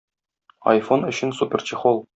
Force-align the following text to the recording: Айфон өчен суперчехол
Айфон 0.71 1.07
өчен 1.11 1.39
суперчехол 1.43 2.05